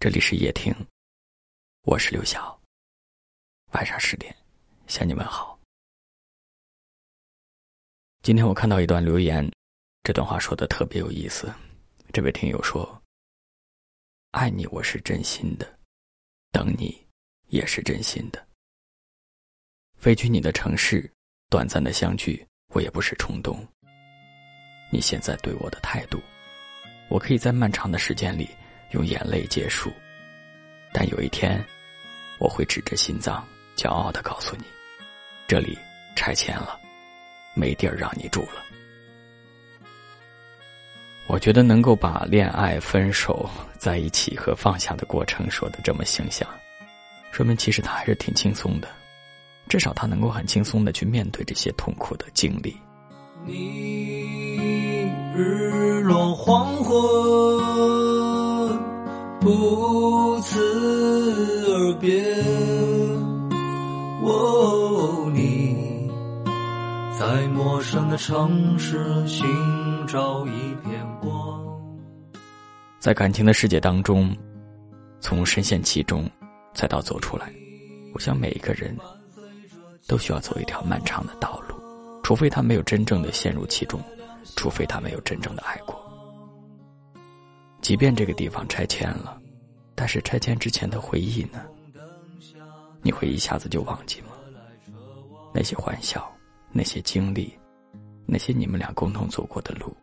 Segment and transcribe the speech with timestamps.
[0.00, 0.74] 这里是夜听，
[1.82, 2.58] 我是刘晓。
[3.72, 4.34] 晚上十点，
[4.86, 5.60] 向你们好。
[8.22, 9.46] 今天我看到一段留言，
[10.02, 11.52] 这段话说的特别有意思。
[12.14, 13.02] 这位听友说
[14.32, 15.66] ：“爱你，我是真心的；
[16.50, 17.06] 等你，
[17.48, 18.48] 也是真心的。
[19.98, 21.12] 飞去你的城市，
[21.50, 23.62] 短暂的相聚，我也不是冲动。
[24.90, 26.18] 你现在对我的态度，
[27.10, 28.48] 我可以在漫长的时间里。”
[28.90, 29.92] 用眼泪结束，
[30.92, 31.64] 但有一天，
[32.38, 34.64] 我会指着心脏，骄傲的告诉你：
[35.46, 35.78] 这里
[36.16, 36.78] 拆迁了，
[37.54, 38.62] 没地儿让你住了。
[41.28, 43.48] 我觉得能够把恋爱、分手、
[43.78, 46.48] 在一起和放下的过程说的这么形象，
[47.30, 48.88] 说明其实他还是挺轻松的，
[49.68, 52.76] 至少他能够很轻松的去面对这些痛苦的经历。
[53.46, 57.99] 你日落黄昏。
[59.40, 60.58] 不辞
[61.66, 62.22] 而别，
[64.22, 66.10] 哦，你
[67.18, 69.46] 在陌生的城市寻
[70.06, 71.58] 找一片光。
[72.98, 74.36] 在感情的世界当中，
[75.20, 76.28] 从深陷其中，
[76.74, 77.50] 再到走出来，
[78.12, 78.94] 我想每一个人
[80.06, 81.74] 都需要走一条漫长的道路，
[82.22, 83.98] 除非他没有真正的陷入其中，
[84.54, 85.98] 除非他没有真正的爱过。
[87.80, 89.39] 即便这个地方拆迁了，
[90.00, 91.62] 但是拆迁之前的回忆呢？
[93.02, 94.28] 你会一下子就忘记吗？
[95.52, 96.34] 那些欢笑，
[96.72, 97.52] 那些经历，
[98.24, 99.94] 那些你们俩共同走过的路，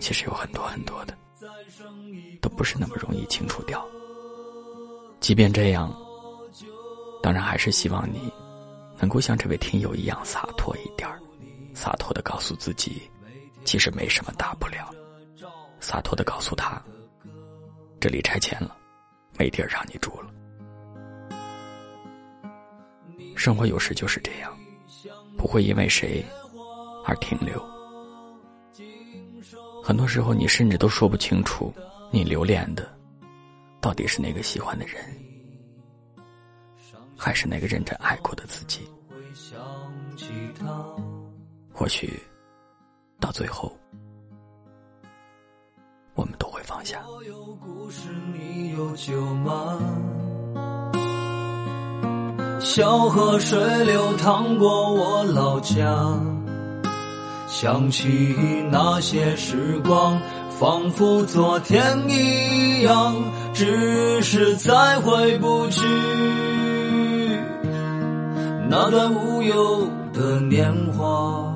[0.00, 1.16] 其实有很多很多的，
[2.42, 3.86] 都不是那么容易清除掉。
[5.20, 5.96] 即便这样，
[7.22, 8.32] 当然还是希望你
[8.98, 11.08] 能够像这位听友一样洒脱一点，
[11.72, 13.00] 洒脱的告诉自己，
[13.64, 14.92] 其实没什么大不了。
[15.78, 16.82] 洒脱的告诉他
[18.06, 18.76] ：“这里拆迁了，
[19.36, 20.30] 没地儿让你住了。
[23.34, 24.56] 生活有时就是这样，
[25.36, 26.24] 不会因为谁
[27.04, 27.60] 而停留。
[29.82, 31.74] 很多时候，你甚至都说不清楚，
[32.12, 32.88] 你留恋的
[33.80, 35.04] 到底是那个喜欢的人，
[37.18, 38.88] 还是那个认真爱过的自己。
[41.72, 42.22] 或许
[43.18, 43.76] 到最后。”
[46.66, 47.32] 放下我有
[47.64, 49.78] 故事，你有酒吗？
[52.58, 55.96] 小河水流淌过我老家，
[57.46, 58.36] 想起
[58.68, 60.20] 那些时光，
[60.58, 63.14] 仿佛昨天一样，
[63.54, 65.80] 只是再回不去
[68.68, 71.55] 那段无忧的年华。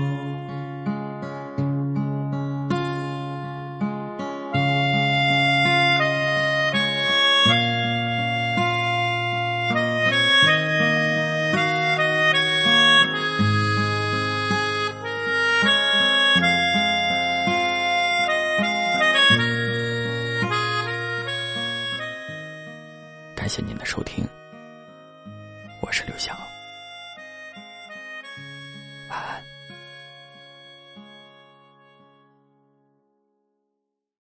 [23.51, 24.25] 谢您的收听，
[25.81, 26.33] 我是刘翔，